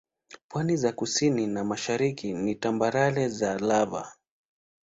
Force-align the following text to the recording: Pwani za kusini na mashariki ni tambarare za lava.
Pwani 0.49 0.77
za 0.77 0.91
kusini 0.91 1.47
na 1.47 1.63
mashariki 1.63 2.33
ni 2.33 2.55
tambarare 2.55 3.29
za 3.29 3.59
lava. 3.59 4.13